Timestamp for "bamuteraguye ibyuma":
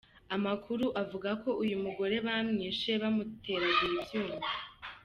3.01-4.37